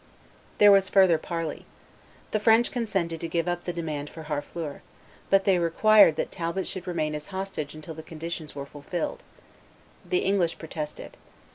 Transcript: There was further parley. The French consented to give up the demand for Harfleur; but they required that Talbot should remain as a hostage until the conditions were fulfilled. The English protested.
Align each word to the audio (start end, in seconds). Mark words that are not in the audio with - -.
There 0.57 0.71
was 0.71 0.89
further 0.89 1.19
parley. 1.19 1.63
The 2.31 2.39
French 2.39 2.71
consented 2.71 3.21
to 3.21 3.27
give 3.27 3.47
up 3.47 3.65
the 3.65 3.71
demand 3.71 4.09
for 4.09 4.23
Harfleur; 4.23 4.81
but 5.29 5.45
they 5.45 5.59
required 5.59 6.15
that 6.15 6.31
Talbot 6.31 6.67
should 6.67 6.87
remain 6.87 7.13
as 7.13 7.27
a 7.27 7.31
hostage 7.33 7.75
until 7.75 7.93
the 7.93 8.01
conditions 8.01 8.55
were 8.55 8.65
fulfilled. 8.65 9.21
The 10.03 10.25
English 10.25 10.57
protested. 10.57 11.17